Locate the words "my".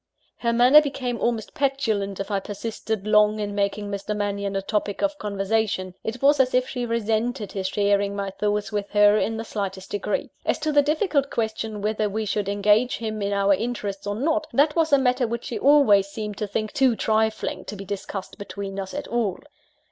8.15-8.31